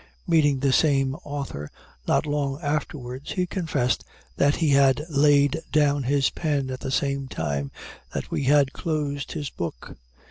[0.27, 1.69] Meeting the same author
[2.07, 4.03] not long afterwards, he confessed
[4.35, 7.69] that he had laid down his pen at the same time
[8.11, 9.95] that we had closed his book.